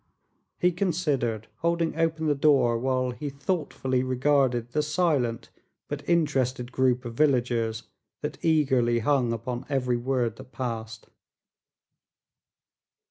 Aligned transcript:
He 0.57 0.71
considered, 0.71 1.45
holding 1.57 1.95
open 1.95 2.25
the 2.25 2.33
door 2.33 2.75
while 2.79 3.11
he 3.11 3.29
thoughtfully 3.29 4.01
regarded 4.01 4.71
the 4.71 4.81
silent 4.81 5.51
but 5.87 6.01
interested 6.09 6.71
group 6.71 7.05
of 7.05 7.13
villagers 7.13 7.83
that 8.21 8.43
eagerly 8.43 8.97
hung 9.01 9.31
upon 9.31 9.63
every 9.69 9.97
word 9.97 10.37
that 10.37 10.51
passed. 10.51 11.05